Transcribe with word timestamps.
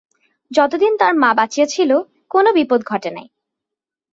যতদিন 0.51 0.93
তার 0.97 1.13
মা 1.15 1.31
বাঁচিয়া 1.33 1.67
ছিল 1.67 1.91
কোনো 2.31 2.49
বিপদ 2.53 2.79
ঘটে 2.83 3.09
নাই। 3.11 3.27